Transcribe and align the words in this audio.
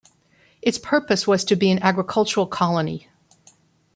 Its 0.63 0.79
purpose 0.79 1.27
was 1.27 1.43
to 1.45 1.55
be 1.55 1.69
an 1.69 1.77
agricultural 1.83 2.47
colony. 2.47 3.07